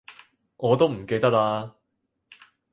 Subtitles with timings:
[0.57, 1.73] 我都唔記得喇